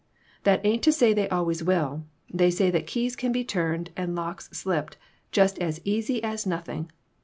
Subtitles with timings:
[0.45, 2.05] "That ain't to say they always will.
[2.33, 4.97] They say that keys can be turned, and locks slipped
[5.31, 6.91] just as easy as nothing.